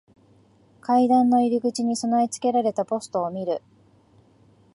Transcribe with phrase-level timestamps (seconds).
[0.81, 3.61] 階段の入り口に備え付けられたポストを見る。